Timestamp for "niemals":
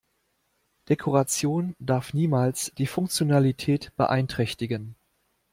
2.15-2.71